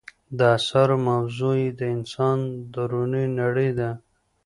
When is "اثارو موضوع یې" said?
0.57-1.69